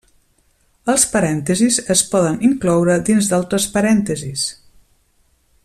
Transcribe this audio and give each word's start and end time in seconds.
Els 0.93 1.03
parèntesis 1.15 1.77
es 1.95 2.01
poden 2.13 2.41
incloure 2.49 2.97
dins 3.11 3.29
d'altres 3.33 3.69
parèntesis. 3.77 4.51